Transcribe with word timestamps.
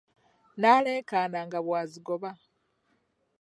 Naalekaana 0.59 1.39
nga 1.47 1.59
bwazigoba. 1.65 2.31